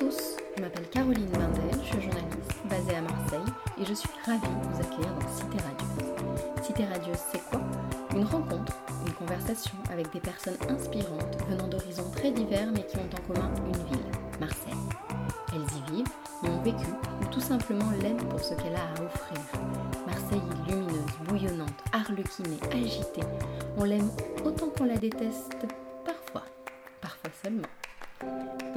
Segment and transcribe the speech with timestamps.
[0.00, 4.40] tous, je m'appelle Caroline Bindel, je suis journaliste basée à Marseille et je suis ravie
[4.40, 6.64] de vous accueillir dans Cité Radieuse.
[6.64, 7.60] Cité Radieuse, c'est quoi?
[8.16, 8.72] Une rencontre,
[9.06, 13.50] une conversation avec des personnes inspirantes venant d'horizons très divers mais qui ont en commun
[13.66, 14.06] une ville,
[14.40, 14.72] Marseille.
[15.52, 16.12] Elles y vivent,
[16.44, 16.86] y ont vécu
[17.20, 19.38] ou tout simplement l'aiment pour ce qu'elle a à offrir.
[20.06, 23.26] Marseille lumineuse, bouillonnante, arlequinée, agitée.
[23.76, 24.10] On l'aime
[24.46, 25.66] autant qu'on la déteste,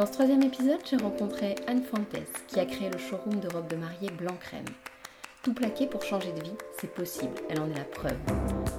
[0.03, 2.17] Dans ce troisième épisode, j'ai rencontré Anne Fontes,
[2.49, 4.65] qui a créé le showroom de robes de mariée blanc crème.
[5.43, 8.17] Tout plaquer pour changer de vie, c'est possible, elle en est la preuve.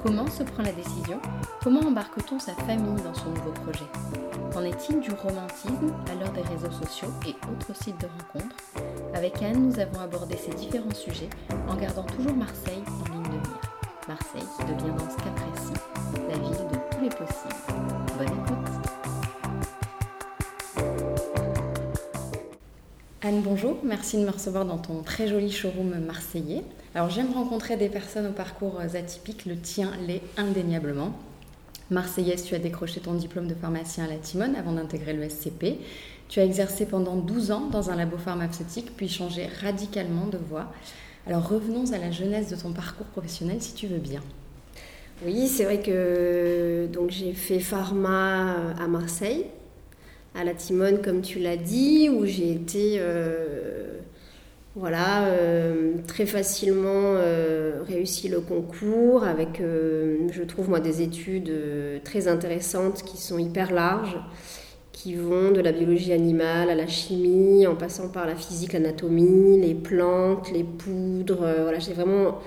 [0.03, 1.19] Comment se prend la décision?
[1.63, 3.87] Comment embarque-t-on sa famille dans son nouveau projet?
[4.53, 8.57] Qu'en est-il du romantisme à l'heure des réseaux sociaux et autres sites de rencontres?
[9.15, 11.31] Avec Anne, nous avons abordé ces différents sujets
[11.71, 13.61] en gardant toujours Marseille en ligne de mire.
[14.09, 15.81] Marseille devient dans ce cas précis
[16.29, 17.55] la ville de tous les possibles.
[18.19, 18.54] Bonne écoute
[23.27, 26.63] Anne, bonjour, merci de me recevoir dans ton très joli showroom marseillais.
[26.95, 31.11] Alors j'aime rencontrer des personnes au parcours atypique, le tien l'est indéniablement.
[31.91, 35.79] Marseillaise, tu as décroché ton diplôme de pharmacien à la Timone avant d'intégrer le SCP.
[36.29, 40.71] Tu as exercé pendant 12 ans dans un labo pharmaceutique, puis changé radicalement de voie.
[41.27, 44.21] Alors revenons à la jeunesse de ton parcours professionnel si tu veux bien.
[45.25, 49.47] Oui, c'est vrai que donc j'ai fait pharma à Marseille
[50.35, 53.99] à la Timone, comme tu l'as dit, où j'ai été euh,
[54.75, 61.53] voilà, euh, très facilement euh, réussi le concours avec, je trouve, moi, des études
[62.03, 64.19] très intéressantes qui sont hyper larges,
[64.91, 69.61] qui vont de la biologie animale à la chimie, en passant par la physique, l'anatomie,
[69.61, 71.47] les plantes, les poudres.
[71.63, 72.39] voilà, j'ai vraiment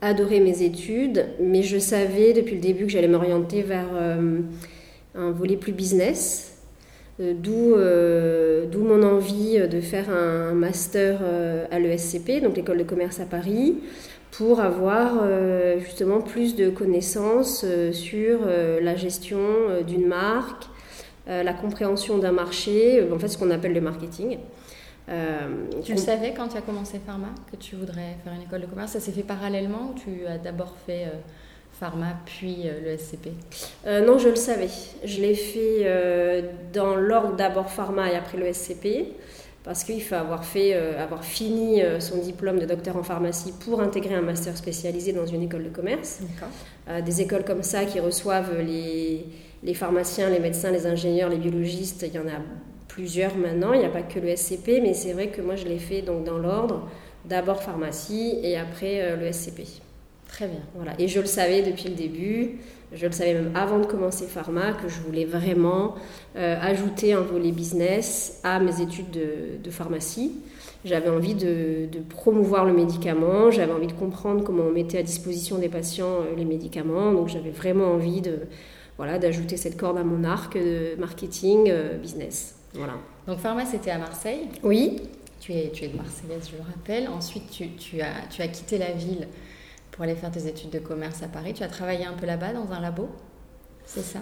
[0.00, 3.88] adoré mes études, mais je savais depuis le début que j'allais m'orienter vers
[5.14, 6.55] un volet plus business
[7.18, 12.84] euh, euh, d'où mon envie de faire un master euh, à l'ESCP, donc l'école de
[12.84, 13.76] commerce à Paris,
[14.32, 15.24] pour avoir
[15.78, 18.40] justement plus de connaissances sur
[18.82, 19.38] la gestion
[19.86, 20.64] d'une marque,
[21.26, 24.36] la compréhension d'un marché, en fait ce qu'on appelle le marketing.
[25.82, 28.66] tu le savais quand tu as commencé Pharma que tu voudrais faire une école de
[28.66, 28.92] commerce?
[28.92, 31.06] Ça s'est fait parallèlement ou tu as d'abord fait
[31.78, 33.28] pharma puis euh, le SCP
[33.86, 34.68] euh, Non, je le savais.
[35.04, 36.42] Je l'ai fait euh,
[36.72, 39.14] dans l'ordre d'abord pharma et après le SCP
[39.62, 44.14] parce qu'il faut avoir, fait, avoir fini son diplôme de docteur en pharmacie pour intégrer
[44.14, 46.20] un master spécialisé dans une école de commerce.
[47.04, 49.26] des écoles comme ça qui reçoivent les,
[49.64, 52.38] les, pharmaciens, les médecins, les ingénieurs, les biologistes, il y en a
[52.86, 55.64] plusieurs maintenant, il n'y a pas que le SCP, mais c'est vrai que moi je
[55.64, 56.88] l'ai fait donc dans l'ordre,
[57.24, 59.82] d'abord pharmacie et après le SCP.
[60.28, 60.60] Très bien.
[60.74, 60.92] Voilà.
[60.98, 62.58] Et je le savais depuis le début,
[62.92, 65.94] je le savais même avant de commencer pharma, que je voulais vraiment
[66.36, 70.32] euh, ajouter un volet business à mes études de, pharmacie.
[70.84, 75.58] J'avais envie de, promouvoir le médicament, j'avais envie de comprendre comment on mettait à disposition
[75.58, 78.40] des patients euh, les médicaments, donc j'avais vraiment envie de
[78.96, 82.56] voilà d'ajouter cette corde à mon arc de marketing euh, business.
[82.74, 82.94] Voilà.
[83.26, 84.48] Donc pharma c'était à Marseille.
[84.62, 85.02] Oui.
[85.38, 87.08] Tu es, tu es de Marseillaise, je le rappelle.
[87.08, 89.28] Ensuite, tu, tu, as, tu as quitté la ville
[89.96, 91.54] pour aller faire tes études de commerce à Paris.
[91.54, 93.08] Tu as travaillé un peu là-bas dans un labo
[93.86, 94.18] c'est ça?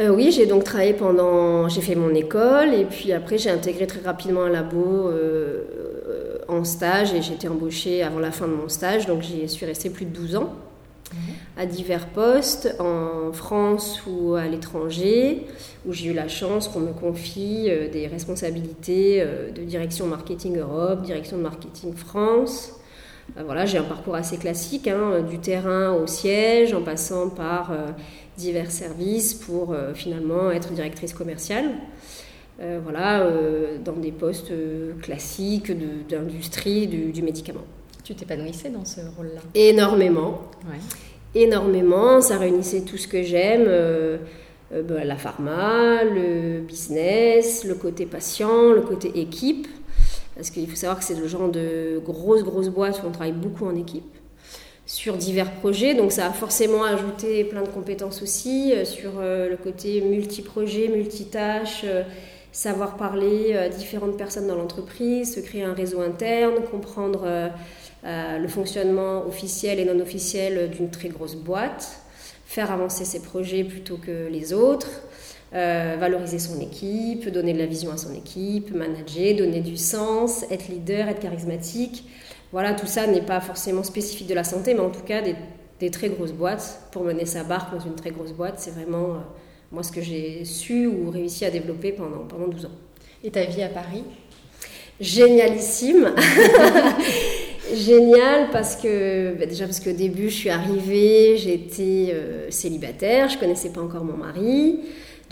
[0.00, 1.68] Euh, Oui, j'ai donc travaillé pendant.
[1.68, 6.64] J'ai fait mon école et puis après j'ai intégré très rapidement un labo euh, en
[6.64, 9.88] stage et j'ai été embauchée avant la fin de mon stage, donc j'y suis restée
[9.88, 10.52] plus de 12 ans
[11.12, 11.18] mhm.
[11.56, 15.46] à divers postes en France ou à l'étranger,
[15.86, 19.24] où j'ai eu la chance qu'on me confie euh, des responsabilités
[19.54, 22.80] de direction marketing Europe, direction de marketing France.
[23.36, 27.72] Euh, voilà, j'ai un parcours assez classique, hein, du terrain au siège, en passant par
[27.72, 27.86] euh,
[28.36, 31.70] divers services pour euh, finalement être directrice commerciale.
[32.84, 33.26] voilà,
[33.84, 34.52] dans des postes
[35.02, 35.72] classiques
[36.08, 37.66] d'industrie du, médicament.
[38.04, 39.40] Tu t'épanouissais dans ce rôle-là?
[39.56, 40.42] Énormément.
[41.34, 42.20] Énormément.
[42.20, 43.66] Ça réunissait tout ce que j'aime.
[44.70, 49.66] Bah, la pharma, le business, le côté patient, le côté équipe.
[50.34, 53.32] Parce qu'il faut savoir que c'est le genre de grosse, grosse boîte où on travaille
[53.32, 54.04] beaucoup en équipe
[54.86, 55.94] sur divers projets.
[55.94, 60.88] Donc ça a forcément ajouté plein de compétences aussi euh, sur euh, le côté multi-projet,
[60.88, 62.02] multitâche, euh,
[62.52, 67.50] savoir parler à différentes personnes dans l'entreprise, se créer un réseau interne, comprendre
[68.04, 71.98] le fonctionnement officiel et non officiel d'une très grosse boîte,
[72.46, 75.02] faire avancer ses projets plutôt que les autres.
[75.54, 80.44] Euh, valoriser son équipe, donner de la vision à son équipe, manager, donner du sens,
[80.50, 82.04] être leader, être charismatique.
[82.50, 85.90] Voilà, tout ça n'est pas forcément spécifique de la santé, mais en tout cas des,
[85.90, 86.80] très grosses boîtes.
[86.90, 89.18] Pour mener sa barque dans une très grosse boîte, c'est vraiment euh,
[89.70, 92.70] moi ce que j'ai su ou réussi à développer pendant, pendant 12 ans.
[93.22, 94.02] Et ta vie à Paris?
[94.98, 96.14] Génialissime.
[97.74, 103.38] Génial parce que bah, déjà parce qu'au début je suis arrivée, j'étais euh, célibataire, je
[103.38, 104.80] connaissais pas encore mon mari.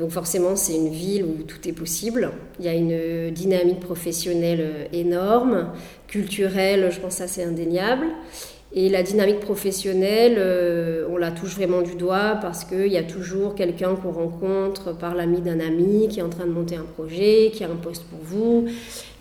[0.02, 2.32] Donc forcément, c'est une ville où tout est possible.
[2.58, 5.68] Il y a une dynamique professionnelle énorme,
[6.08, 8.06] culturelle, je pense ça c'est indéniable.
[8.74, 13.04] Et la dynamique professionnelle, euh, on la touche vraiment du doigt parce qu'il y a
[13.04, 16.86] toujours quelqu'un qu'on rencontre par l'ami d'un ami qui est en train de monter un
[16.96, 18.66] projet, qui a un poste pour vous,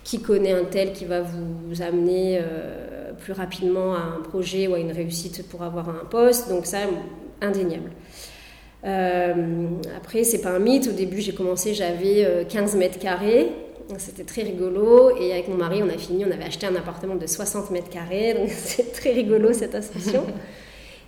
[0.02, 4.74] qui connaît un tel qui va vous amener euh, plus rapidement à un projet ou
[4.74, 6.48] à une réussite pour avoir un poste.
[6.48, 6.78] Donc ça,
[7.40, 7.92] indéniable.
[8.84, 10.88] Euh, après, c'est pas un mythe.
[10.88, 13.52] Au début, j'ai commencé, j'avais 15 mètres carrés.
[13.98, 15.16] C'était très rigolo.
[15.18, 17.90] Et avec mon mari, on a fini, on avait acheté un appartement de 60 mètres
[17.90, 18.34] carrés.
[18.34, 20.24] Donc c'est très rigolo cette ascension.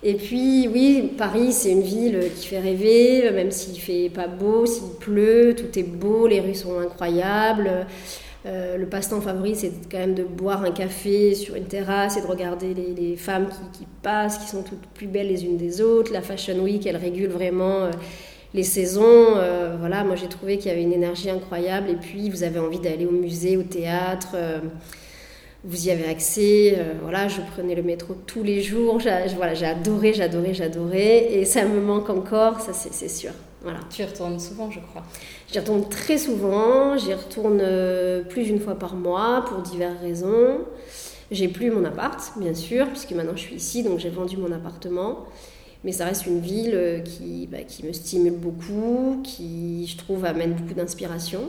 [0.03, 4.65] Et puis, oui, Paris, c'est une ville qui fait rêver, même s'il fait pas beau,
[4.65, 7.87] s'il pleut, tout est beau, les rues sont incroyables.
[8.45, 12.21] Euh, le passe-temps favori, c'est quand même de boire un café sur une terrasse et
[12.21, 16.13] de regarder les, femmes qui, passent, qui sont toutes plus belles les unes des autres.
[16.13, 17.85] La Fashion Week, elle régule vraiment.
[17.85, 17.91] Euh,
[18.53, 22.29] les saisons, euh, voilà, moi j'ai trouvé qu'il y avait une énergie incroyable et puis
[22.29, 24.37] vous avez envie d'aller au musée, au théâtre,
[25.65, 28.99] vous y avez accès, voilà, je prenais le métro tous les jours,
[29.35, 33.31] voilà, j'ai adoré, j'adorais, j'adorais et ça me manque encore, ça c'est sûr.
[33.65, 33.79] Voilà.
[33.89, 35.03] Tu y retournes souvent, je crois.
[35.51, 37.61] J'y retourne très souvent, j'y retourne
[38.29, 40.59] plus d'une fois par mois pour diverses raisons.
[41.31, 44.51] J'ai plus mon appart, bien sûr, puisque maintenant je suis ici, donc j'ai vendu mon
[44.51, 45.25] appartement.
[45.83, 50.25] Mais ça reste une ville euh, qui, bah, qui me stimule beaucoup, qui, je trouve,
[50.25, 51.41] amène beaucoup d'inspiration.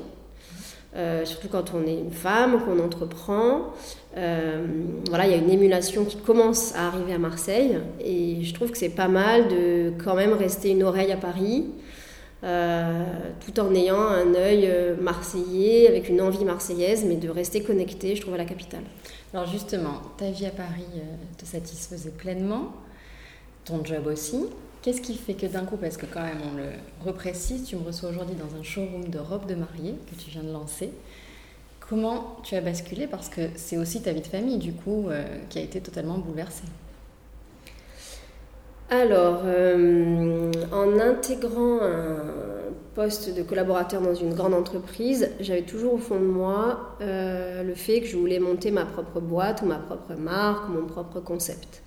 [0.94, 3.72] Euh, surtout quand on est une femme, qu'on entreprend.
[4.16, 4.66] Euh,
[5.08, 8.70] voilà, il y a une émulation qui commence à arriver à Marseille et je trouve
[8.70, 11.66] que c'est pas mal de quand même rester une oreille à Paris,
[12.42, 18.20] tout en ayant un œil marseillais, avec une envie marseillaise, mais de rester connecté, je
[18.20, 18.84] trouve, à la capitale.
[19.34, 20.84] Alors justement, ta vie à Paris
[21.38, 22.72] te satisfaisait pleinement
[23.64, 24.46] ton job aussi.
[24.82, 26.68] Qu'est-ce qui fait que d'un coup, parce que quand même on le
[27.04, 30.44] reprécise, tu me reçois aujourd'hui dans un showroom de robes de mariée que tu viens
[30.44, 30.90] de lancer.
[31.80, 33.08] Comment tu as basculé?
[33.08, 36.18] Parce que c'est aussi ta vie de famille, du coup, euh, qui a été totalement
[36.18, 36.62] bouleversée.
[38.88, 42.46] Alors, euh, en intégrant un
[42.94, 47.74] poste de collaborateur dans une grande entreprise, j'avais toujours au fond de moi euh, le
[47.74, 51.82] fait que je voulais monter ma propre boîte ou ma propre marque, mon propre concept.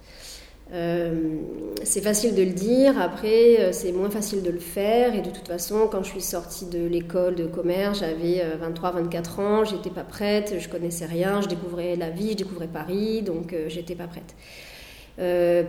[0.71, 1.37] Euh,
[1.83, 5.15] c'est facile de le dire, après c'est moins facile de le faire.
[5.15, 9.41] Et de toute façon, quand je suis sortie de l'école de commerce, j'avais 23-24 euh,
[9.41, 13.55] ans, j'étais pas prête, je connaissais rien, je découvrais la vie, je découvrais Paris, donc
[13.67, 14.35] j'étais pas prête.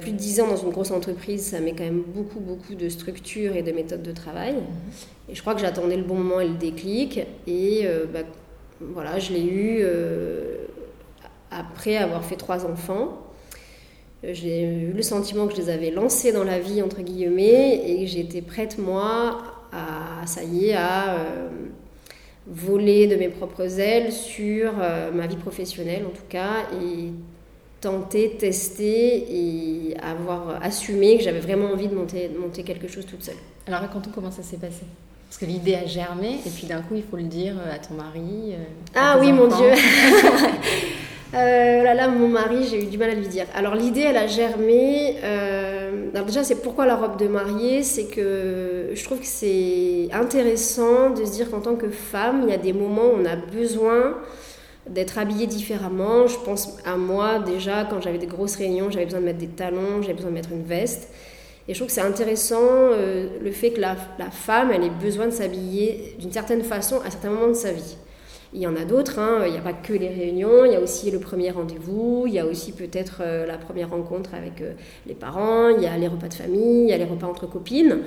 [0.00, 2.88] Plus de 10 ans dans une grosse entreprise, ça met quand même beaucoup, beaucoup de
[2.88, 4.54] structures et de méthodes de travail.
[5.28, 7.20] Et je crois que j'attendais le bon moment et le déclic.
[7.46, 8.20] Et bah,
[8.80, 9.84] voilà, je l'ai eu
[11.50, 13.18] après avoir fait trois enfants.
[14.22, 18.00] J'ai eu le sentiment que je les avais lancés dans la vie, entre guillemets, et
[18.00, 19.38] que j'étais prête, moi,
[19.72, 21.48] à, ça y est, à euh,
[22.46, 26.66] voler de mes propres ailes sur euh, ma vie professionnelle, en tout cas,
[27.80, 33.06] tenter, tester et avoir assumé que j'avais vraiment envie de monter, de monter quelque chose
[33.06, 33.36] toute seule.
[33.66, 34.82] Alors raconte-nous comment ça s'est passé.
[35.28, 37.94] Parce que l'idée a germé, et puis d'un coup, il faut le dire à ton
[37.94, 38.54] mari.
[38.96, 39.70] ah oui, mon Dieu
[41.32, 43.46] Euh, là, là, mon mari, j'ai eu du mal à lui dire.
[43.54, 45.16] Alors, l'idée, elle a germé.
[45.22, 50.08] Euh, alors, déjà, c'est pourquoi la robe de mariée C'est que je trouve que c'est
[50.12, 53.24] intéressant de se dire qu'en tant que femme, il y a des moments où on
[53.24, 54.16] a besoin
[54.90, 56.26] d'être habillée différemment.
[56.26, 59.48] Je pense à moi, déjà, quand j'avais des grosses réunions, j'avais besoin de mettre des
[59.48, 61.08] talons, j'avais besoin de mettre une veste.
[61.68, 63.94] Et je trouve que c'est intéressant euh, le fait que la,
[64.30, 67.96] femme, elle ait besoin de s'habiller d'une certaine façon à certains moments de sa vie.
[68.52, 69.44] Il y en a d'autres, hein.
[69.46, 72.32] il n'y a pas que les réunions, il y a aussi le premier rendez-vous, il
[72.32, 74.72] y a aussi peut-être euh, la première rencontre avec euh,
[75.06, 77.46] les parents, il y a les repas de famille, il y a les repas entre
[77.46, 77.98] copines.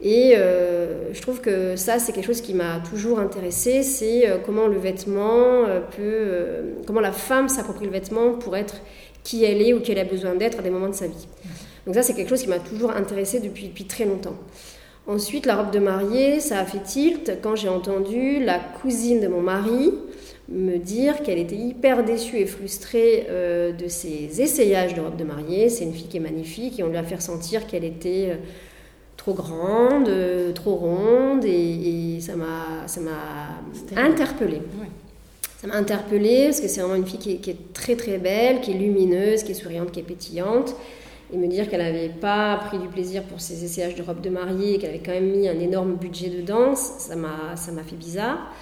[0.00, 4.66] Et euh, je trouve que ça, c'est quelque chose qui m'a toujours intéressée, c'est comment
[4.66, 5.64] le vêtement
[5.96, 8.76] peut, comment la femme s'approprie le vêtement pour être
[9.22, 11.26] qui elle est ou qu'elle a besoin d'être à des moments de sa vie.
[11.86, 14.36] Donc ça, c'est quelque chose qui m'a toujours intéressée depuis, depuis très longtemps.
[15.06, 19.28] Ensuite, la robe de mariée, ça a fait tilt quand j'ai entendu la cousine de
[19.28, 19.92] mon mari
[20.48, 25.24] me dire qu'elle était hyper déçue et frustrée euh, de ses essayages de robe de
[25.24, 25.68] mariée.
[25.68, 28.36] C'est une fille qui est magnifique et on lui a fait ressentir qu'elle était euh,
[29.24, 34.60] trop grande, euh, trop ronde et, ça m'a ça m'a interpellée.
[35.60, 38.72] Ça m'a interpellée parce que c'est vraiment une fille qui est très très belle, qui
[38.72, 40.74] est lumineuse, qui est souriante, qui est pétillante
[41.32, 44.28] et me dire qu'elle n'avait pas pris du plaisir pour ses essayages de robe de
[44.28, 47.72] mariée et qu'elle avait quand même mis un énorme budget de danse, ça m'a, ça
[47.72, 48.52] m'a fait bizarre.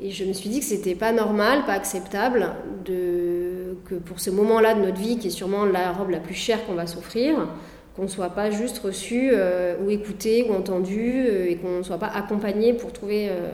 [0.00, 2.50] Et je me suis dit que c'était pas normal, pas acceptable,
[2.84, 6.34] de, que pour ce moment-là de notre vie, qui est sûrement la robe la plus
[6.34, 7.48] chère qu'on va s'offrir,
[7.96, 11.82] qu'on ne soit pas juste reçu euh, ou écouté ou entendu euh, et qu'on ne
[11.82, 13.50] soit pas accompagné pour trouver euh,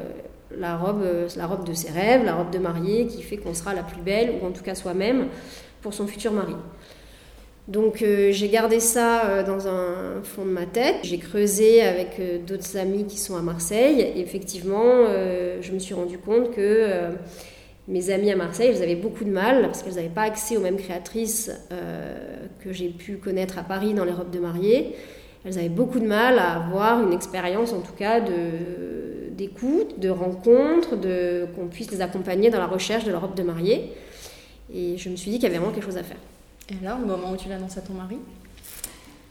[0.58, 1.04] la, robe,
[1.36, 4.02] la robe de ses rêves, la robe de mariée qui fait qu'on sera la plus
[4.02, 5.28] belle ou en tout cas soi-même
[5.80, 6.56] pour son futur mari.
[7.68, 10.96] Donc j'ai gardé ça dans un fond de ma tête.
[11.04, 14.00] J'ai creusé avec d'autres amis qui sont à Marseille.
[14.00, 15.06] Et effectivement,
[15.60, 17.12] je me suis rendu compte que
[17.88, 20.60] mes amies à Marseille, elles avaient beaucoup de mal parce qu'elles n'avaient pas accès aux
[20.60, 24.94] mêmes créatrices euh, que j'ai pu connaître à Paris dans les robes de mariée.
[25.44, 30.96] Elles avaient beaucoup de mal à avoir une expérience, en tout cas, d'écoute, de, rencontre,
[30.96, 33.92] de, qu'on puisse les accompagner dans la recherche de leur robe de mariée.
[34.72, 36.18] Et je me suis dit qu'il y avait vraiment quelque chose à faire.
[36.70, 38.18] Et alors, le moment où tu l'annonces à ton mari?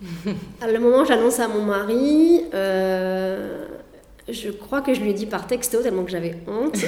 [0.67, 3.65] Le moment où j'annonce à mon mari, euh,
[4.27, 6.75] je crois que je lui ai dit par texto tellement que j'avais honte.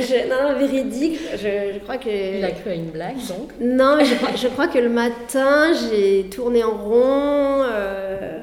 [0.00, 1.18] je, non, véridique.
[1.32, 2.38] Je, je, crois que.
[2.38, 5.72] Il a cru à une blague donc Non, je, crois, je crois que le matin,
[5.74, 7.64] j'ai tourné en rond.
[7.70, 8.40] Euh,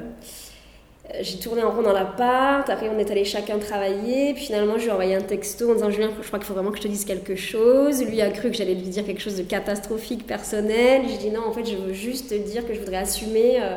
[1.20, 2.68] j'ai tourné en rond dans l'appart.
[2.68, 4.34] Après, on est allé chacun travailler.
[4.34, 6.54] Puis finalement, je lui ai envoyé un texto en disant Julien, je crois qu'il faut
[6.54, 8.04] vraiment que je te dise quelque chose.
[8.04, 11.02] Lui a cru que j'allais lui dire quelque chose de catastrophique, personnel.
[11.08, 13.58] J'ai dit non, en fait, je veux juste te dire que je voudrais assumer.
[13.60, 13.76] Euh,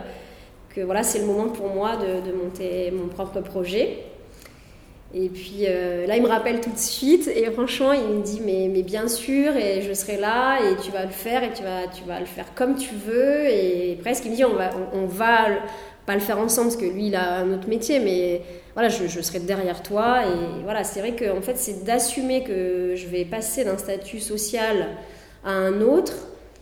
[0.84, 4.00] voilà, c'est le moment pour moi de, monter mon propre projet.
[5.14, 8.42] Et puis euh, là, il me rappelle tout de suite et franchement, il me dit
[8.46, 11.64] mais, mais bien sûr, et je serai là et tu vas le faire et tu
[11.64, 13.46] vas, tu vas le faire comme tu veux.
[13.50, 15.48] Et presque, il me dit on va, on, va
[16.06, 18.42] pas le faire ensemble parce que lui, il a un autre métier, mais
[18.74, 20.24] voilà, je, serai derrière toi.
[20.26, 24.88] Et voilà, c'est vrai qu'en fait, c'est d'assumer que je vais passer d'un statut social
[25.46, 26.14] à un autre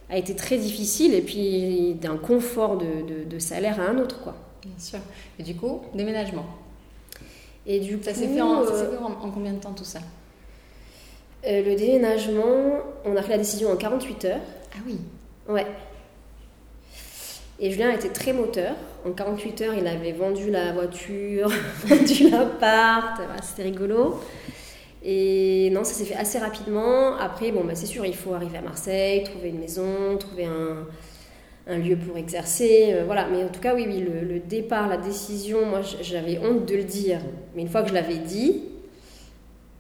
[0.10, 4.36] a été très difficile et puis d'un confort de, de, salaire à un autre quoi.
[4.62, 5.00] Bien sûr.
[5.40, 6.46] Et du coup, déménagement.
[7.68, 10.00] Et du ça s'est fait, en, euh, en, combien de temps tout ça
[11.48, 14.40] euh, Le déménagement, on a pris la décision en 48 heures.
[14.74, 15.00] Ah oui.
[15.50, 15.66] Ouais.
[17.60, 18.76] Et Julien était très moteur.
[19.06, 21.50] En 48 heures, il avait vendu la voiture,
[21.86, 23.22] vendu l'appart.
[23.42, 24.20] C'était rigolo.
[25.04, 27.16] Et non, ça s'est fait assez rapidement.
[27.18, 30.86] Après, bon, bah, c'est sûr, il faut arriver à Marseille, trouver une maison, trouver un,
[31.68, 32.94] un lieu pour exercer.
[32.94, 36.66] Euh, voilà, mais en tout cas, oui, oui, le, départ, la décision, moi, j'avais honte
[36.66, 37.20] de le dire.
[37.56, 38.64] Mais une fois que je l'avais dit,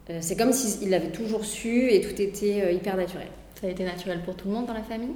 [0.10, 3.28] euh, c'est comme s'il l'avait toujours su et tout était euh, hyper naturel.
[3.60, 5.16] Ça a été naturel pour tout le monde dans la famille?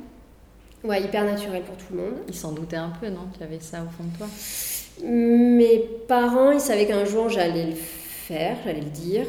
[0.83, 2.15] Ouais, hyper naturel pour tout le monde.
[2.27, 3.27] Ils s'en doutaient un peu, non?
[3.37, 4.27] Tu avais ça au fond de toi?
[5.03, 9.25] Mes parents, ils savaient qu'un jour j'allais le faire, j'allais le dire.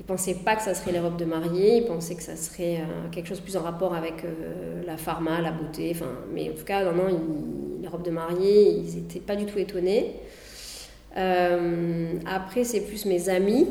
[0.00, 2.78] Ils pensaient pas que ça serait les robes de mariée, ils pensaient que ça serait
[2.78, 5.92] euh, quelque chose plus en rapport avec euh, la pharma, la beauté.
[5.94, 7.20] Enfin, mais en tout cas, non, non,
[7.82, 10.14] les robes de mariée, ils n'étaient pas du tout étonnés.
[11.18, 13.66] Euh, après, c'est plus mes amis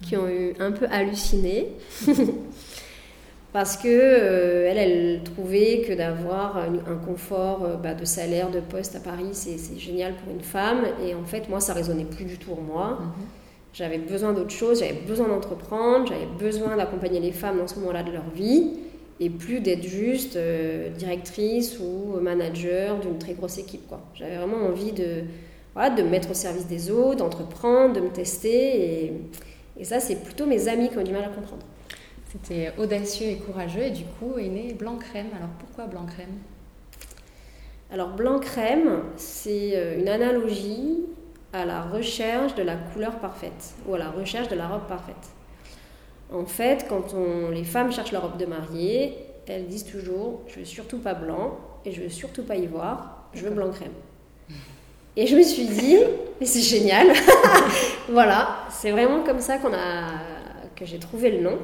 [0.00, 1.66] qui ont eu un peu halluciné.
[3.52, 9.00] Parce que elle, elle trouvait que d'avoir un, confort bah, de salaire, de poste à
[9.00, 10.84] Paris, c'est génial pour une femme.
[11.04, 12.98] Et en fait, moi, ça résonnait plus du tout en moi.
[13.00, 13.43] Mhm.
[13.74, 18.04] J'avais besoin d'autre chose, j'avais besoin d'entreprendre, j'avais besoin d'accompagner les femmes dans ce moment-là
[18.04, 18.70] de leur vie
[19.18, 23.88] et plus d'être juste euh, directrice ou manager d'une très grosse équipe.
[23.88, 24.00] Quoi.
[24.14, 25.24] J'avais vraiment envie de,
[25.74, 29.06] voilà, de me mettre au service des autres, d'entreprendre, de me tester.
[29.06, 29.12] Et,
[29.78, 31.64] et ça, c'est plutôt mes amis qui ont du mal à comprendre.
[32.30, 35.28] C'était audacieux et courageux et du coup est né Blanc Crème.
[35.36, 36.34] Alors pourquoi Blanc Crème
[37.92, 41.04] Alors Blanc Crème, c'est euh, une analogie
[41.54, 45.14] à la recherche de la couleur parfaite ou à la recherche de la robe parfaite.
[46.32, 47.14] En fait, quand
[47.52, 51.56] les femmes cherchent leur robe de mariée, elles disent toujours je veux surtout pas blanc
[51.84, 53.92] et je veux surtout pas ivoire, je veux blanc crème.
[55.16, 55.98] Et je me suis dit
[56.42, 57.12] c'est génial.
[58.08, 60.34] voilà, c'est vraiment comme ça a
[60.74, 61.58] que j'ai trouvé le nom.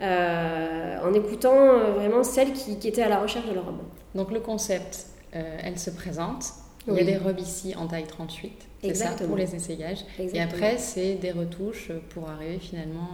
[0.00, 3.78] Euh, en écoutant euh, vraiment celles qui, qui, étaient à la recherche de leur robe.
[4.14, 6.46] Donc le concept, euh, elle se présente,
[6.88, 10.04] il y a des robes ici en taille 38, c'est ça, pour les essayages.
[10.18, 13.08] Et après, c'est des retouches pour arriver finalement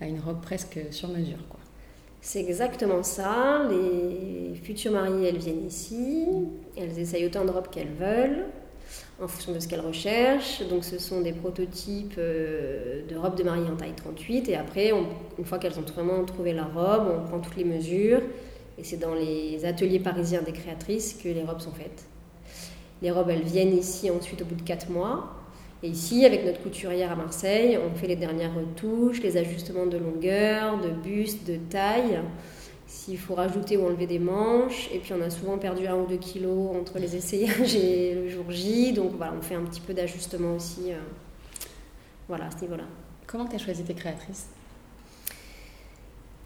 [0.00, 1.38] à, une robe presque sur mesure.
[1.48, 1.60] Quoi.
[2.20, 3.66] C'est exactement ça.
[3.70, 6.26] Les futures mariées, elles viennent ici,
[6.76, 8.46] elles essayent autant de robes qu'elles veulent,
[9.22, 10.66] en fonction de ce qu'elles recherchent.
[10.68, 14.48] Donc ce sont des prototypes euh, de robes de mariée en taille 38.
[14.48, 14.90] Et après,
[15.38, 18.22] une fois qu'elles ont vraiment trouvé la robe, on prend toutes les mesures.
[18.76, 22.04] Et c'est dans les ateliers parisiens des créatrices que les robes sont faites.
[23.02, 25.32] Les robes, elles viennent ici ensuite au bout de 4 mois.
[25.82, 29.98] Et ici, avec notre couturière à Marseille, on fait les dernières retouches, les ajustements de
[29.98, 32.20] longueur, de buste, de taille.
[32.86, 34.88] S'il faut rajouter ou enlever des manches.
[34.92, 38.28] Et puis on a souvent perdu un ou deux kilos entre les essayages et le
[38.28, 38.92] jour J.
[38.92, 40.92] Donc voilà, on fait un petit peu d'ajustement aussi.
[40.92, 40.96] Euh,
[42.28, 42.84] voilà, à ce niveau-là.
[43.26, 44.46] Comment tu as choisi tes créatrices?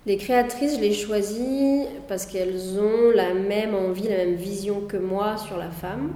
[0.06, 4.96] Les créatrices, je les choisis parce qu'elles ont la même envie, la même vision que
[4.96, 6.12] moi sur la femme.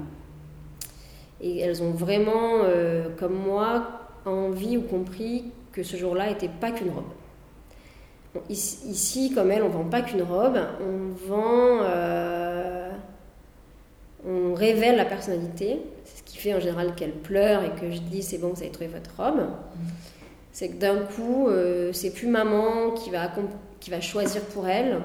[1.45, 6.71] Et elles ont vraiment, euh, comme moi, envie ou compris que ce jour-là n'était pas
[6.71, 7.05] qu'une robe.
[8.49, 12.91] Ici, comme elle, on vend pas qu'une robe, on vend, euh,
[14.27, 15.83] on révèle la personnalité.
[16.05, 18.63] C'est ce qui fait en général qu'elle pleure et que je dis c'est bon, vous
[18.63, 19.47] avez trouvé votre robe.
[20.51, 23.31] C'est que d'un coup, euh, c'est plus maman qui va,
[23.81, 25.01] qui va choisir pour elle,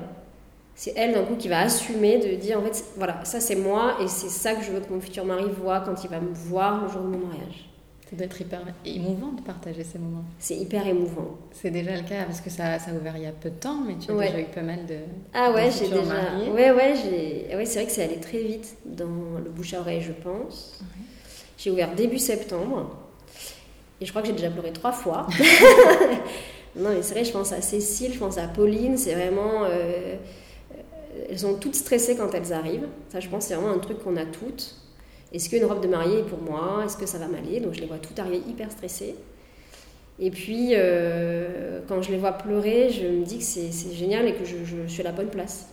[0.79, 3.97] c'est elle d'un coup qui va assumer de dire en fait voilà ça c'est moi
[4.01, 6.33] et c'est ça que je veux que mon futur mari voit quand il va me
[6.33, 7.69] voir le jour de mon mariage.
[8.09, 10.23] Ça doit être hyper émouvant de partager ces moments.
[10.39, 11.37] C'est hyper émouvant.
[11.51, 13.55] C'est déjà le cas parce que ça, ça a ouvert il y a peu de
[13.55, 14.95] temps, mais tu as déjà eu pas mal de.
[15.33, 16.49] Ah ouais, j'ai déjà.
[16.49, 17.55] Ouais, ouais, j'ai...
[17.57, 20.79] ouais c'est vrai que c'est allé très vite dans le bouche à oreille, je pense.
[21.57, 22.95] J'ai ouvert début septembre
[23.99, 25.27] et je crois que j'ai déjà pleuré trois fois.
[26.77, 29.65] non, mais c'est vrai, je pense à Cécile, je pense à Pauline, c'est vraiment.
[29.65, 30.15] Euh,
[31.29, 32.87] elles sont toutes stressées quand elles arrivent.
[33.09, 34.75] Ça, je pense, c'est vraiment un truc qu'on a toutes.
[35.33, 36.83] Est-ce qu'une robe de mariée est pour moi?
[36.85, 37.59] Est-ce que ça va m'aller?
[37.59, 39.15] Donc je les vois toutes arriver hyper stressées.
[40.19, 44.33] Et puis, euh, quand je les vois pleurer, je me dis que c'est génial et
[44.33, 45.67] que je, suis à la bonne place.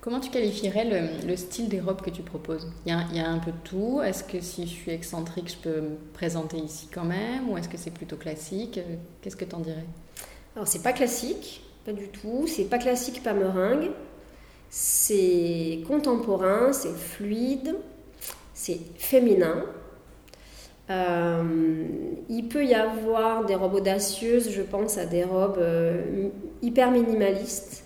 [0.00, 0.84] Comment tu qualifierais
[1.26, 2.70] le, style des robes que tu proposes?
[2.84, 4.02] Il y, a, il y, a, un peu de tout.
[4.02, 7.48] Est-ce que si je suis excentrique, je peux me présenter ici quand même?
[7.48, 8.80] Ou est-ce que c'est plutôt classique?
[9.22, 9.86] Qu'est-ce que tu en dirais?
[10.56, 12.46] Alors, c'est pas classique, pas du tout.
[12.46, 13.90] C'est pas classique, pas meringue.
[14.76, 17.76] C'est contemporain, c'est fluide
[18.54, 19.64] c'est féminin.
[20.90, 21.42] Euh,
[22.28, 26.28] il peut y avoir des robes audacieuses, je pense à des robes euh,
[26.62, 27.84] hyper minimalistes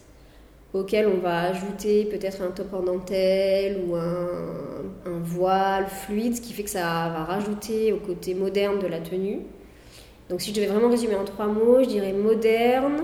[0.72, 4.28] auxquelles on va ajouter peut-être un top en dentelle ou un,
[5.06, 9.00] un, voile fluide, ce qui fait que ça va rajouter au côté moderne de la
[9.00, 9.40] tenue.
[10.28, 13.02] Donc si je devais vraiment résumer en trois mots, je dirais moderne,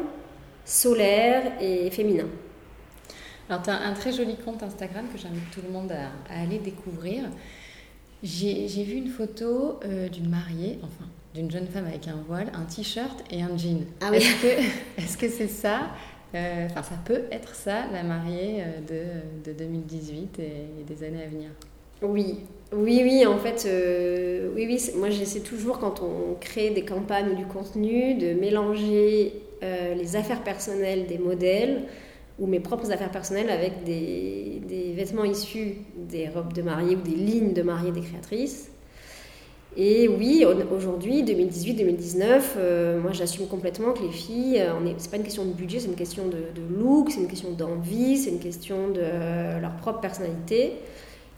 [0.64, 2.26] solaire et féminin.
[3.48, 6.58] Alors, tu as un très joli compte Instagram que j'invite tout le monde à, aller
[6.58, 7.24] découvrir.
[8.22, 11.04] J'ai vu une photo euh, d'une mariée, enfin,
[11.34, 13.84] d'une jeune femme avec un voile, un t-shirt et un jean.
[14.00, 14.24] Ah oui.
[14.96, 15.90] Est-ce que c'est -ce ça
[16.34, 21.22] euh, Enfin, ça peut être ça, la mariée euh, de, de 2018 et, des années
[21.22, 21.50] à venir?
[22.00, 22.40] Oui,
[22.72, 23.68] oui, oui, en fait,
[24.56, 29.32] oui, oui, moi j'essaie toujours quand on crée des campagnes ou du contenu de mélanger
[29.62, 31.84] les affaires personnelles des modèles
[32.38, 37.00] ou mes propres affaires personnelles avec des, des, vêtements issus des robes de mariée ou
[37.00, 38.70] des lignes de mariée des créatrices.
[39.76, 45.24] Et oui, aujourd'hui, 2018-2019, euh, moi j'assume complètement que les filles, euh, c'est pas une
[45.24, 46.38] question de budget, c'est une question de,
[46.78, 50.74] look, c'est une question d'envie, c'est une question de euh, leur propre personnalité.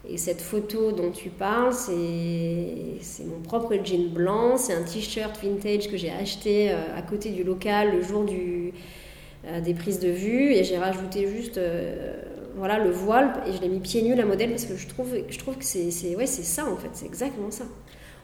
[0.07, 5.89] Et cette photo dont tu parles, c'est mon propre jean blanc, c'est un t-shirt vintage
[5.89, 8.73] que j'ai acheté à côté du local le jour du,
[9.61, 12.13] des prises de vue et j'ai rajouté juste euh,
[12.55, 15.15] voilà le voile et je l'ai mis pieds nus la modèle parce que je trouve
[15.29, 17.65] je trouve que c'est ouais c'est ça en fait c'est exactement ça.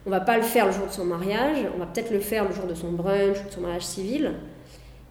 [0.06, 2.48] On va pas le faire le jour de son mariage on va peut-être le faire
[2.48, 4.34] le jour de son brunch ou de son mariage civil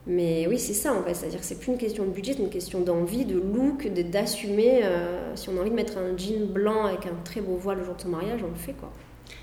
[0.07, 2.11] mais oui c'est ça en fait c'est à dire que c'est plus une question de
[2.11, 5.97] budget c'est une question d'envie de look d'assumer euh, si on a envie de mettre
[5.97, 8.55] un jean blanc avec un très beau voile le jour de son mariage on le
[8.57, 8.93] fait quoi.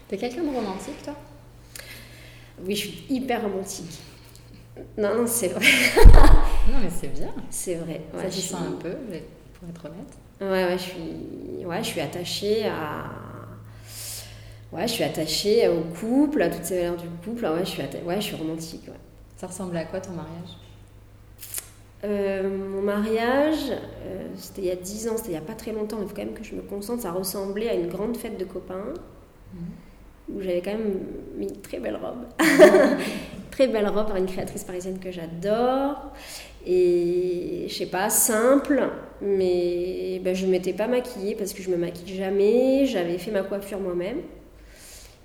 [0.08, 1.16] T'es quelqu'un de romantique toi?
[2.66, 4.02] Oui je suis hyper romantique.
[4.98, 5.66] Non, non, c'est vrai.
[6.72, 7.34] non, mais c'est bien.
[7.50, 8.02] C'est vrai.
[8.14, 8.92] Ouais, Ça sens un peu,
[9.54, 10.18] pour être honnête.
[10.42, 13.12] Ouais, ouais, je suis, ouais, je suis attachée à.
[14.72, 17.44] Ouais, je suis attachée au couple, à toutes ces valeurs du couple.
[17.46, 18.84] Ouais, je suis, ouais, je suis romantique.
[18.88, 18.94] Ouais.
[19.38, 20.58] Ça ressemble à quoi ton mariage?
[22.04, 25.56] Euh, Mon mariage, euh, c'était il y a 10 ans, c'était il n'y a pas
[25.56, 27.02] très longtemps, il faut quand même que je me concentre.
[27.02, 28.94] Ça ressemblait à une grande fête de copains.
[29.54, 29.62] Mhm
[30.34, 31.00] où j'avais quand même
[31.36, 32.26] mis une très belle robe.
[33.52, 36.12] très belle robe par une créatrice parisienne que j'adore.
[36.66, 38.90] Et je sais pas, simple,
[39.22, 42.86] mais ben, je ne m'étais pas maquillée parce que je me maquille jamais.
[42.86, 44.22] J'avais fait ma coiffure moi-même.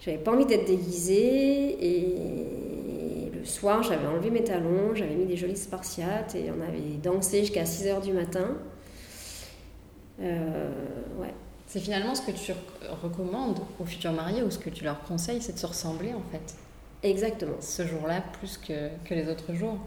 [0.00, 1.76] J'avais pas envie d'être déguisée.
[1.84, 6.98] Et le soir, j'avais enlevé mes talons, j'avais mis des jolies spartiates et on avait
[7.02, 8.56] dansé jusqu'à 6 h du matin.
[10.20, 10.70] Euh,
[11.20, 11.34] ouais.
[11.66, 12.52] C'est finalement ce que tu
[13.02, 16.22] recommandes aux futurs mariés ou ce que tu leur conseilles, c'est de se ressembler en
[16.30, 16.54] fait.
[17.02, 17.56] Exactement.
[17.60, 19.78] Ce jour-là, plus que, que, les autres jours,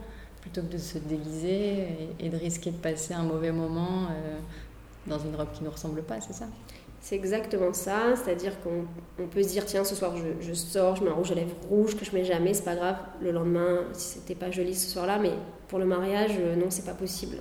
[0.48, 4.38] plutôt que de se déguiser et, de risquer de passer un mauvais moment euh,
[5.06, 6.46] dans une robe qui ne ressemble pas, c'est ça?
[7.02, 11.10] C'est exactement ça, c'est-à-dire qu'on peut se dire tiens ce soir je, sors, je mets
[11.10, 12.98] un rouge à lèvres rouge que je mets jamais, c'est pas grave.
[13.22, 15.32] Le lendemain, si c'était pas joli ce soir-là, mais
[15.68, 17.38] pour le mariage, euh, non c'est pas possible.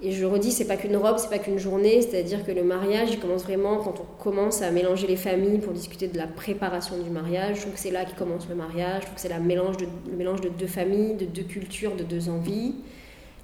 [0.00, 3.08] Et je redis, c'est pas qu'une robe, c'est pas qu'une journée, c'est-à-dire que le mariage,
[3.10, 6.96] il commence vraiment quand on commence à mélanger les familles pour discuter de la préparation
[7.02, 7.56] du mariage.
[7.56, 9.86] Je trouve que c'est là qui commence le mariage, je trouve que c'est mélange de,
[10.08, 12.76] le mélange de deux familles, de deux cultures, de deux envies.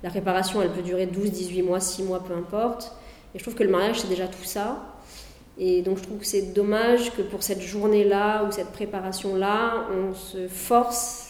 [0.05, 2.93] La préparation, elle peut durer 12, 18 mois, 6 mois, peu importe.
[3.35, 4.95] Et je trouve que le mariage, c'est déjà tout ça.
[5.59, 10.15] Et donc je trouve que c'est dommage que pour cette journée-là ou cette préparation-là, on
[10.15, 11.24] se force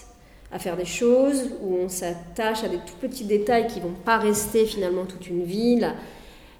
[0.55, 4.19] à faire des choses, où on s'attache à des tout petits détails qui vont pas
[4.19, 5.81] rester finalement toute une vie.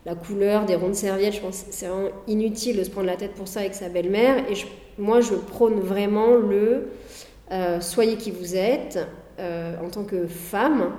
[0.05, 3.17] La, couleur des rondes serviettes, je pense que c'est vraiment inutile de se prendre la
[3.17, 4.39] tête pour ça avec sa belle-mère.
[4.51, 4.55] Et
[4.99, 6.89] moi, je prône vraiment le
[7.53, 8.99] euh, soyez qui vous êtes
[9.39, 10.93] euh, en tant que femme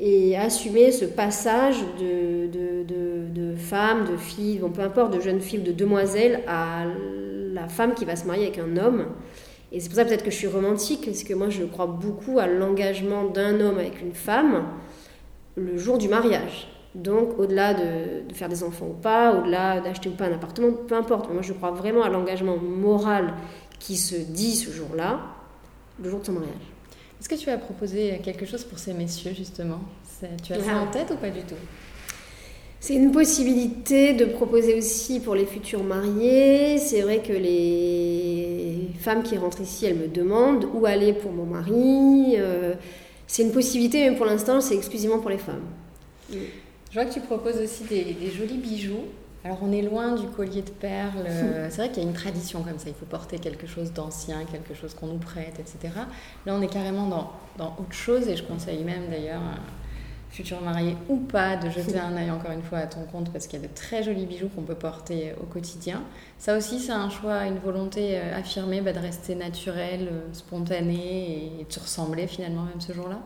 [0.00, 5.20] et assumer ce passage de, de, de, de femme, de fille, bon, peu importe, de
[5.20, 6.84] jeune fille, de demoiselle à
[7.52, 9.06] la femme qui va se marier avec un homme.
[9.70, 12.38] Et c'est pour ça peut-être que je suis romantique, parce que moi je crois beaucoup
[12.38, 14.64] à l'engagement d'un homme avec une femme
[15.56, 16.68] le jour du mariage.
[16.94, 20.94] Donc au-delà de, faire des enfants ou pas, au-delà d'acheter ou pas un appartement, peu
[20.94, 21.30] importe.
[21.32, 23.34] Moi je crois vraiment à l'engagement moral
[23.78, 25.20] qui se dit ce jour-là,
[26.02, 26.54] le jour de son mariage.
[27.20, 29.80] Est-ce que tu as proposé quelque chose pour ces messieurs justement?
[30.42, 31.54] Tu as ça en tête ou pas du tout?
[32.80, 36.78] C'est une possibilité de proposer aussi pour les futurs mariés.
[36.78, 41.44] C'est vrai que les femmes qui rentrent ici, elles me demandent où aller pour mon
[41.44, 42.36] mari.
[42.36, 42.74] Euh,
[43.26, 45.64] c'est une possibilité, mais pour l'instant, c'est exclusivement pour les femmes.
[46.30, 49.04] Je vois que tu proposes aussi des, jolis bijoux.
[49.44, 51.26] Alors on est loin du collier de perles.
[51.70, 52.88] C'est vrai qu'il y a une tradition comme ça.
[52.88, 55.94] Il faut porter quelque chose d'ancien, quelque chose qu'on nous prête, etc.
[56.44, 59.40] Là, on est carrément dans, dans autre chose et je conseille même d'ailleurs
[60.30, 63.46] futur marié ou pas, de jeter un œil encore une fois à ton compte parce
[63.46, 66.02] qu'il y a de très jolis bijoux qu'on peut porter au quotidien.
[66.38, 71.52] Ça aussi, c'est un choix, une volonté euh, affirmée bah, de rester naturel, euh, spontané
[71.60, 73.18] et de se ressembler finalement même ce jour-là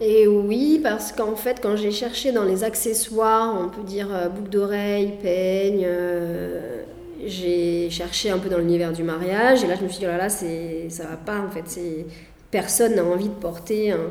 [0.00, 4.28] et oui, parce qu'en fait, quand j'ai cherché dans les accessoires, on peut dire euh,
[4.28, 5.86] boucle d'oreille, peigne,
[7.24, 9.62] j'ai cherché un peu dans l'univers du mariage.
[9.62, 11.80] Et là, je me suis dit, oh là là, ça va pas en fait.
[12.50, 14.10] Personne n'a envie de porter un,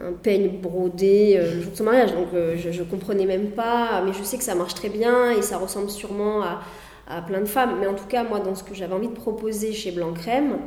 [0.00, 2.12] un peigne brodé euh, le jour de son mariage.
[2.14, 5.30] Donc euh, je, ne comprenais même pas, mais je sais que ça marche très bien
[5.30, 6.62] et ça ressemble sûrement à,
[7.08, 7.76] à plein de femmes.
[7.80, 10.58] Mais en tout cas, moi, dans ce que j'avais envie de proposer chez Blanc Crème,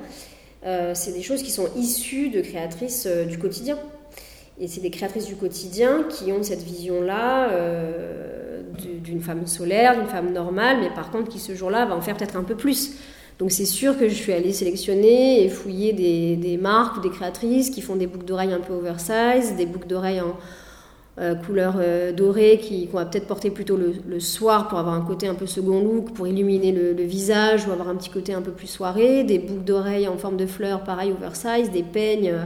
[0.66, 3.78] euh, c'est des choses qui sont issues de créatrices du quotidien.
[4.60, 7.50] Et c'est des créatrices du quotidien qui ont cette vision-là
[8.80, 12.16] d'une femme solaire, d'une femme normale, mais par contre qui ce jour-là va en faire
[12.16, 12.94] peut-être un peu plus.
[13.40, 17.70] Donc c'est sûr que je suis allée sélectionner et fouiller des, marques ou des créatrices
[17.70, 20.38] qui font des boucles d'oreilles un peu oversize, des boucles d'oreilles en
[21.20, 22.60] euh, couleur euh, dorée
[22.92, 26.14] qu'on va peut-être porter plutôt le, soir pour avoir un côté un peu second look,
[26.14, 29.66] pour illuminer le, visage ou avoir un petit côté un peu plus soirée, des boucles
[29.66, 32.32] d'oreilles en forme de fleurs pareil oversize, des peignes.
[32.32, 32.46] Euh,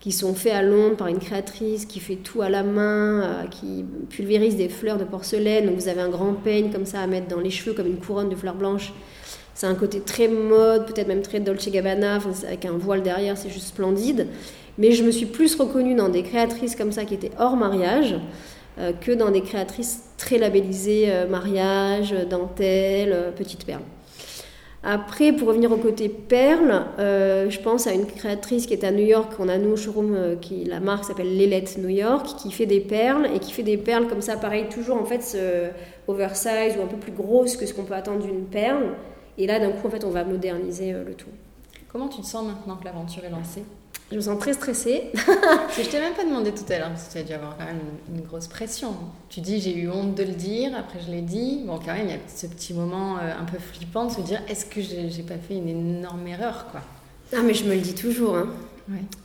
[0.00, 3.84] qui sont faits à Londres par une créatrice qui fait tout à la main, qui
[4.08, 5.66] pulvérise des fleurs de porcelaine.
[5.66, 7.98] Donc vous avez un grand peigne comme ça à mettre dans les cheveux comme une
[7.98, 8.94] couronne de fleurs blanches
[9.54, 13.50] c'est un côté très mode, peut-être même très Dolce Gabbana, avec un voile derrière, c'est
[13.50, 14.26] juste splendide.
[14.78, 18.16] Mais je me suis plus reconnue dans des créatrices comme ça qui étaient hors mariage
[18.78, 23.82] euh, que dans des créatrices très labellisées euh, mariage, dentelle, euh, petite perle.
[24.82, 29.04] Après, pour revenir au côté perle, je pense à une créatrice qui est à New
[29.04, 32.64] York, on a nous au showroom, qui, la marque s'appelle Lelette New York, qui fait
[32.64, 35.36] des perles et qui fait des perles comme ça, pareil, toujours en fait
[36.08, 38.94] oversize ou un peu plus grosse que ce qu'on peut attendre d'une perle,
[39.40, 41.30] et là, d'un coup, en fait, on va moderniser euh, le tout.
[41.90, 43.64] Comment tu te sens maintenant que l'aventure est lancée?
[44.10, 45.10] Je me sens très stressée.
[45.14, 47.64] je t'ai même pas demandé tout à l'heure, parce que tu as dû avoir quand
[47.64, 47.80] même
[48.14, 48.94] une, grosse pression.
[49.30, 51.62] Tu dis, j'ai eu honte de le dire, après je l'ai dit.
[51.64, 54.20] Bon, quand même, il y a ce petit moment euh, un peu flippant de se
[54.20, 56.82] dire, est-ce que j'ai pas fait une énorme erreur, quoi?
[57.32, 58.36] Ah, mais je me le dis toujours.
[58.36, 58.48] Hein.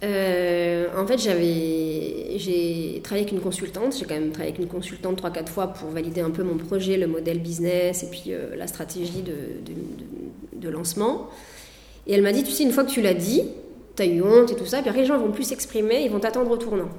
[0.04, 3.96] Euh, en fait, j'avais, j'ai travaillé avec une consultante.
[3.98, 6.98] J'ai quand même travaillé avec une consultante 3-4 fois pour valider un peu mon projet,
[6.98, 9.36] le modèle business et puis euh, la stratégie de,
[10.54, 11.30] de, lancement.
[12.08, 13.44] Et elle m'a dit, tu sais, une fois que tu l'as dit,
[13.96, 16.12] tu as eu honte et tout ça, puis après les gens vont plus s'exprimer, ils
[16.12, 16.90] vont t'attendre au tournant.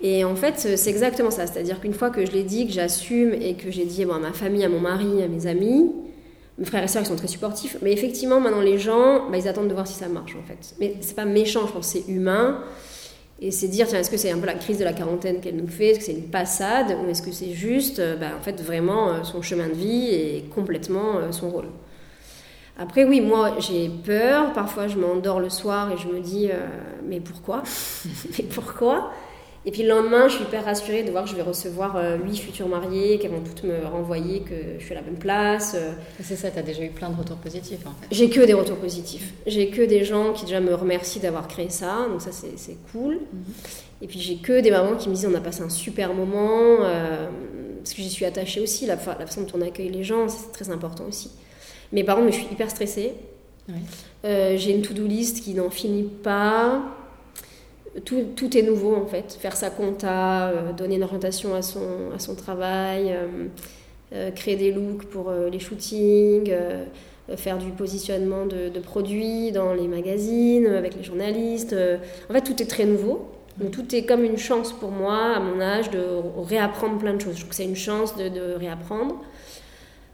[0.00, 1.46] Et en fait, c'est exactement ça.
[1.46, 4.18] C'est-à-dire qu'une fois que je l'ai dit, que j'assume et que j'ai dit bon, à
[4.18, 5.90] ma famille, à mon mari, à mes amis,
[6.58, 7.76] mes frères et sœurs, ils sont très supportifs.
[7.82, 10.74] Mais effectivement, maintenant, les gens, bah, ils attendent de voir si ça marche, en fait.
[10.80, 12.62] Mais c'est pas méchant, je pense, c'est humain.
[13.40, 15.56] Et c'est dire, tiens, est-ce que c'est un peu la crise de la quarantaine qu'elle
[15.56, 15.90] nous fait?
[15.90, 16.96] Est-ce que c'est une passade?
[17.04, 20.08] Ou est-ce que c'est juste, euh, bah, en fait, vraiment euh, son chemin de vie
[20.10, 21.66] et complètement euh, son rôle?
[22.78, 24.52] Après, oui, moi, j'ai peur.
[24.52, 26.50] Parfois, je m'endors le soir et je me dis,
[27.06, 27.62] mais pourquoi?
[28.38, 29.12] Mais pourquoi?
[29.66, 32.18] Et puis le lendemain, je suis hyper rassurée de voir que je vais recevoir euh,
[32.18, 35.74] huit futurs mariés, qu'elles vont toutes me renvoyer que je suis à la bonne place.
[35.74, 35.92] euh.
[36.22, 38.06] C'est ça, tu as déjà eu plein de retours positifs en fait.
[38.10, 39.32] J'ai que des retours positifs.
[39.46, 43.20] J'ai que des gens qui déjà me remercient d'avoir créé ça, donc ça c'est cool.
[44.02, 46.78] Et puis j'ai que des mamans qui me disent on a passé un super moment,
[46.82, 47.28] euh,
[47.78, 50.28] parce que j'y suis attachée aussi, la, fa- la façon dont on accueille les gens,
[50.28, 51.30] c'est très important aussi.
[51.90, 53.14] Mais par contre, je suis hyper stressée.
[53.68, 53.74] Ouais.
[54.26, 56.82] Euh, j'ai une to-do list qui n'en finit pas.
[58.04, 59.36] Tout, tout est nouveau en fait.
[59.38, 63.46] Faire sa compta, euh, donner une orientation à son, à son travail, euh,
[64.12, 66.52] euh, créer des looks pour les shootings,
[67.36, 71.74] faire du positionnement de, produits dans les magazines, avec les journalistes.
[72.28, 73.28] En fait, tout est très nouveau.
[73.70, 76.02] Tout est comme une chance pour moi, à mon âge, de
[76.36, 77.34] réapprendre plein de choses.
[77.34, 79.16] Je trouve que c'est une chance de, réapprendre.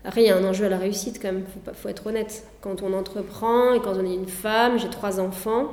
[0.04, 2.44] Après, il y a un enjeu à la réussite quand même, il faut être honnête.
[2.60, 5.68] Quand on entreprend et quand on est une femme, j'ai trois enfants,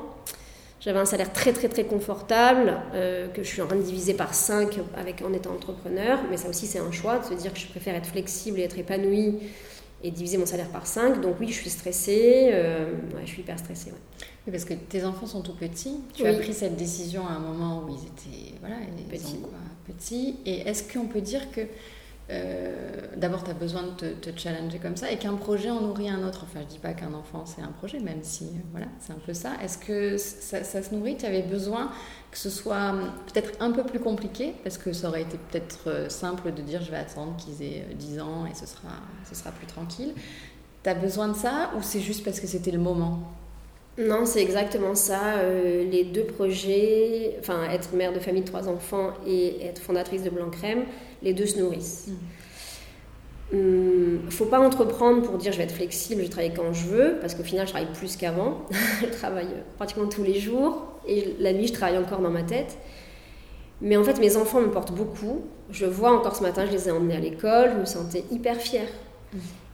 [0.88, 4.13] j'avais un salaire très très très confortable, euh, que je suis en train de diviser
[4.13, 7.52] par 5 avec, en étant entrepreneur, mais ça aussi c'est un choix, de se dire
[7.54, 9.36] que je préfère être flexible et être épanouie
[10.02, 11.19] et diviser mon salaire par 5.
[11.19, 13.89] Donc oui, je suis stressée, euh, ouais, je suis hyper stressée.
[13.91, 13.97] ouais.
[14.45, 16.00] Oui, parce que tes enfants sont tout petits.
[16.13, 16.30] Tu Oui.
[16.30, 18.78] as pris cette décision à un moment où ils étaient voilà,
[19.10, 19.39] Petits.
[19.86, 20.36] petits.
[20.45, 21.62] Et est-ce qu'on peut dire que
[22.30, 26.10] euh, d'abord tu as besoin de te, challenger comme ça et qu'un projet en nourrit
[26.10, 28.88] un autre Enfin, je dis pas qu'un enfant c'est un projet, même si euh, voilà,
[29.00, 29.54] c'est un peu ça.
[29.63, 31.18] Est-ce que ça, ça se nourrit?
[31.18, 31.92] Tu avais besoin
[32.32, 35.88] que ce soit hum, peut-être un peu plus compliqué parce que ça aurait été peut-être
[35.88, 38.90] euh, simple de dire je vais attendre qu'ils aient euh, 10 ans et ce sera,
[39.28, 40.13] ce sera plus tranquille.
[40.84, 43.20] Tu as besoin de ça ou c'est juste parce que c'était le moment?
[43.98, 45.38] Non, c'est exactement ça.
[45.38, 50.24] Euh, les deux projets, enfin être mère de famille de trois enfants et être fondatrice
[50.24, 50.84] de Blanc Crème,
[51.24, 52.10] les deux se nourrissent.
[53.54, 56.86] Hum, faut pas entreprendre pour dire je vais être flexible, je vais travailler quand je
[56.86, 58.66] veux, parce qu'au final je travaille plus qu'avant.
[59.02, 62.78] je travaille pratiquement tous les jours et la nuit je travaille encore dans ma tête.
[63.82, 65.42] Mais en fait mes enfants me portent beaucoup.
[65.72, 68.58] Je vois encore ce matin, je les ai emmenés à l'école, je me sentais hyper
[68.58, 68.88] fière.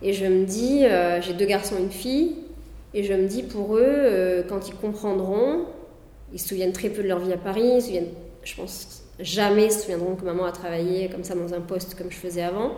[0.02, 2.36] Et je me dis, euh, j'ai deux garçons et une fille,
[2.94, 5.66] et je me dis pour eux, euh, quand ils comprendront,
[6.32, 8.10] ils se souviennent très peu de leur vie à Paris, ils se souviennent,
[8.44, 12.12] je pense, jamais se souviendront que maman a travaillé comme ça dans un poste comme
[12.12, 12.72] je faisais avant.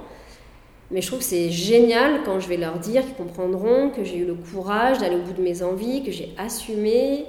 [0.92, 4.18] Mais je trouve que c'est génial quand je vais leur dire qu'ils comprendront que j'ai
[4.18, 7.26] eu le courage d'aller au bout de mes envies, que j'ai assumé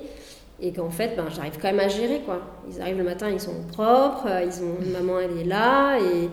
[0.61, 2.20] et qu'en fait, ben, j'arrive quand même à gérer.
[2.25, 2.40] Quoi.
[2.70, 6.29] Ils arrivent le matin, ils sont propres, euh, ils ont, maman elle est là et,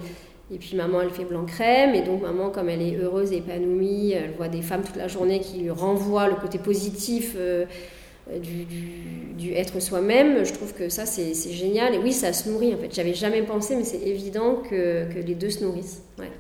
[0.52, 3.38] et puis maman elle fait blanc crème et donc maman comme elle est heureuse et
[3.38, 7.34] épanouie, elle voit des femmes toute la journée qui lui renvoient le côté positif.
[7.38, 7.66] euh,
[8.42, 12.50] du, du- du être soi-même, je trouve que ça c'est génial et oui ça se
[12.50, 12.94] nourrit en fait.
[12.96, 16.04] J'avais jamais pensé mais c'est évident que, que les deux se nourrissent.
[16.18, 16.32] Ouais.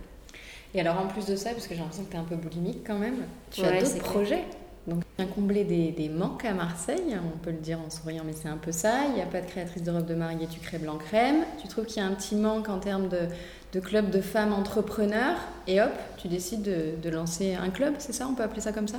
[0.73, 2.35] Et alors en plus de ça, parce que j'ai l'impression que tu es un peu
[2.35, 3.15] boulimique quand même,
[3.51, 4.39] tu Ouais, as d'autres clair.
[4.87, 8.33] Donc bien combler des, des manques à Marseille, on peut le dire en souriant, mais
[8.33, 9.05] c'est un peu ça.
[9.09, 11.45] Il n'y a pas de créatrice de robe de mariée, tu crées Blanc Crème.
[11.61, 15.37] Tu trouves qu'il y a un petit manque en termes de, club de femmes entrepreneurs,
[15.67, 18.71] et hop, tu décides de, de lancer un club, c'est ça On peut appeler ça
[18.71, 18.97] comme ça?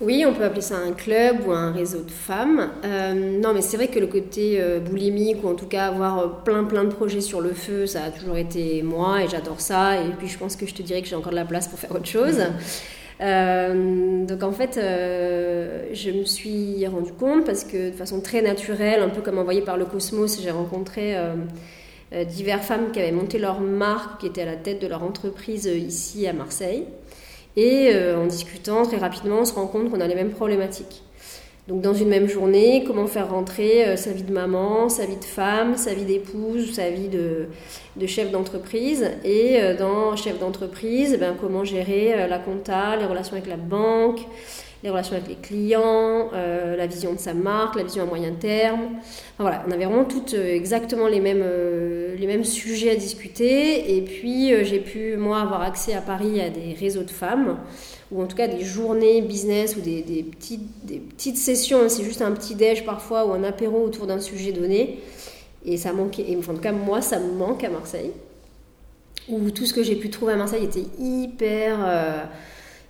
[0.00, 2.70] Oui, on peut appeler ça un club ou un réseau de femmes.
[2.84, 6.18] Euh, non, mais c'est vrai que le côté euh, boulimique, ou en tout cas avoir
[6.20, 9.60] euh, plein plein de projets sur le feu, ça a toujours été moi et j'adore
[9.60, 10.00] ça.
[10.00, 11.80] Et puis je pense que je te dirais que j'ai encore de la place pour
[11.80, 12.40] faire autre chose.
[13.20, 18.42] Euh, donc en fait, euh, je me suis rendu compte parce que de façon très
[18.42, 23.12] naturelle, un peu comme envoyé par le cosmos, j'ai rencontré euh, diverses femmes qui avaient
[23.12, 26.84] monté leur marque, qui étaient à la tête de leur entreprise ici à Marseille.
[27.56, 31.02] Et en discutant très rapidement, on se rend compte qu'on a les mêmes problématiques.
[31.68, 35.18] Donc dans une même journée, comment faire rentrer euh, sa vie de maman, sa vie
[35.18, 37.46] de femme, sa vie d'épouse, sa vie de,
[38.06, 39.10] chef d'entreprise.
[39.22, 43.58] Et euh, dans chef d'entreprise, ben, comment gérer euh, la compta, les relations avec la
[43.58, 44.20] banque,
[44.82, 48.32] les relations avec les clients, euh, la vision de sa marque, la vision à moyen
[48.32, 48.80] terme.
[49.34, 52.96] Enfin, voilà, on avait vraiment toutes euh, exactement les mêmes, euh, les mêmes sujets à
[52.96, 53.96] discuter.
[53.96, 57.58] Et puis j'ai pu, moi, avoir accès à Paris à des réseaux de femmes
[58.10, 62.04] ou en tout cas des journées business ou des, des petites, des petites sessions, c'est
[62.04, 65.00] juste un petit déj parfois ou un apéro autour d'un sujet donné.
[65.64, 68.12] Et ça manquait, enfin, en tout cas moi ça me manque à Marseille,
[69.28, 71.80] où tout ce que j'ai pu trouver à Marseille était hyper,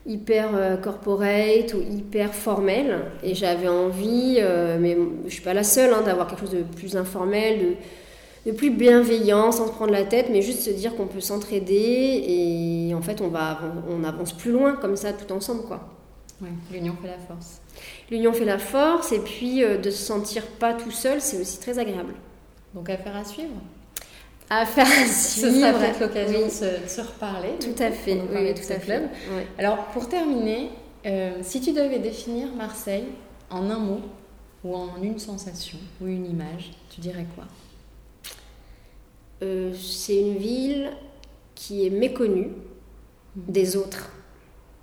[0.08, 2.98] hyper euh, corporate ou hyper formel.
[3.22, 6.62] Et j'avais envie, euh, mais je suis pas la seule, hein, d'avoir quelque chose de
[6.62, 10.96] plus informel, de, de plus bienveillant, sans se prendre la tête, mais juste se dire
[10.96, 15.30] qu'on peut s'entraider et en fait on, va, on avance plus loin comme ça tout
[15.32, 15.62] ensemble.
[15.62, 15.80] quoi.
[16.72, 17.60] L'union fait la force.
[18.10, 21.60] L'union fait la force et puis euh, de se sentir pas tout seul, c'est aussi
[21.60, 22.14] très agréable.
[22.74, 23.54] Donc affaire à suivre?
[24.50, 25.78] À faire à Ce sera suivre.
[25.78, 26.44] peut-être l'occasion Oui.
[26.46, 27.50] de, se, de se reparler.
[27.60, 29.02] Tout coup, à fait, oui, oui, tout à club.
[29.12, 29.46] fait.
[29.62, 30.70] Alors pour terminer,
[31.06, 33.04] euh, si tu devais définir Marseille
[33.50, 34.00] en un mot
[34.64, 37.44] ou en une sensation ou une image, tu dirais quoi?
[39.42, 40.90] Euh, c'est une ville
[41.54, 42.48] qui est méconnue
[43.36, 44.10] des autres.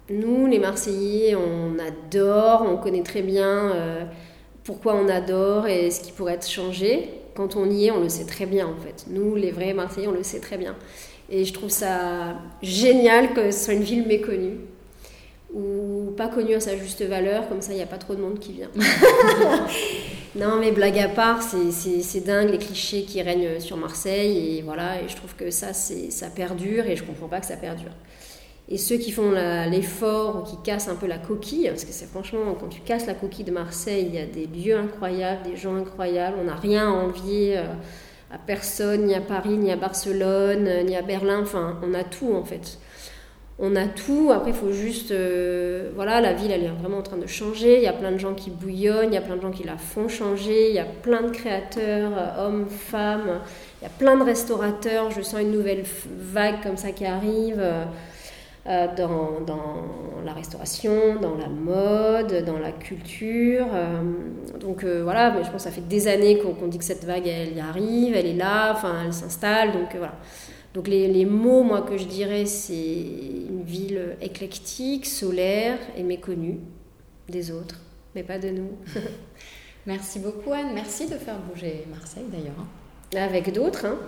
[0.09, 4.05] Nous, les Marseillais, on adore, on connaît très bien euh,
[4.63, 7.09] pourquoi on adore et ce qui pourrait être changé.
[7.35, 9.05] Quand on y est, on le sait très bien en fait.
[9.09, 10.75] Nous, les vrais Marseillais, on le sait très bien.
[11.29, 14.57] Et je trouve ça génial que ce soit une ville méconnue
[15.53, 18.21] ou pas connue à sa juste valeur, comme ça il n'y a pas trop de
[18.21, 18.69] monde qui vient.
[20.35, 25.01] non mais blague à part, c'est dingue les clichés qui règnent sur Marseille et voilà,
[25.01, 27.91] et je trouve que ça, ça perdure et je comprends pas que ça perdure.
[28.67, 29.31] Et ceux qui font
[29.69, 33.05] l'effort ou qui cassent un peu la coquille, parce que c'est franchement, quand tu casses
[33.05, 36.55] la coquille de Marseille, il y a des lieux incroyables, des gens incroyables, on n'a
[36.55, 37.65] rien à envier euh,
[38.31, 42.33] à personne, ni à Paris, ni à Barcelone, ni à Berlin, enfin, on a tout
[42.33, 42.79] en fait.
[43.59, 45.11] On a tout, après il faut juste...
[45.11, 48.11] Euh, voilà, la ville elle est vraiment en train de changer, il y a plein
[48.11, 50.75] de gens qui bouillonnent, il y a plein de gens qui la font changer, il
[50.75, 53.41] y a plein de créateurs, euh, hommes, femmes,
[53.79, 57.63] il y a plein de restaurateurs, je sens une nouvelle vague comme ça qui arrive.
[58.67, 59.83] Euh, dans, dans,
[60.25, 63.67] la restauration, dans la mode, dans la culture.
[63.71, 64.01] Euh,
[64.59, 67.03] donc euh, voilà, mais je pense que ça fait des années qu'on dit que cette
[67.03, 69.71] vague, elle y arrive, elle est là, enfin, elle s'installe.
[69.71, 70.15] Donc voilà.
[70.73, 76.57] Donc les, les, mots, moi, que je dirais, c'est une ville éclectique, solaire et méconnue
[77.29, 77.79] des autres,
[78.15, 78.71] mais pas de nous.
[79.85, 80.71] Merci beaucoup, Anne.
[80.73, 82.55] Merci de faire bouger Marseille, d'ailleurs.
[82.59, 83.19] Hein.
[83.23, 83.85] Avec d'autres.
[83.85, 83.99] Hein.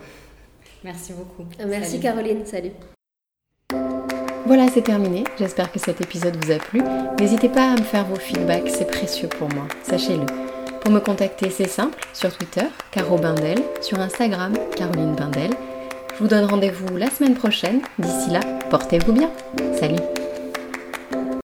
[0.83, 1.47] Merci beaucoup.
[1.63, 2.43] Merci, Caroline.
[2.43, 2.71] Salut.
[4.47, 5.25] Voilà, c'est terminé.
[5.37, 6.81] J'espère que cet épisode vous a plu.
[7.19, 10.25] N'hésitez pas à me faire vos feedbacks, c'est précieux pour moi, sachez-le.
[10.79, 15.51] Pour me contacter, c'est simple, sur Twitter, Caro Bindel, sur Instagram, Caroline Bindel.
[16.13, 17.81] Je vous donne rendez-vous la semaine prochaine.
[17.99, 19.29] D'ici là, portez-vous bien.
[19.77, 19.99] Salut